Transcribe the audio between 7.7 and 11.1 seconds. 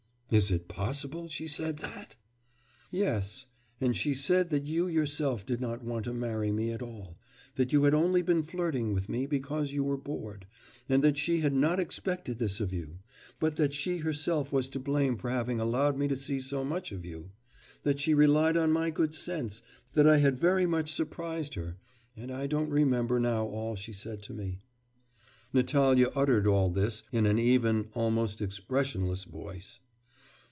you had only been flirting with me because you were bored, and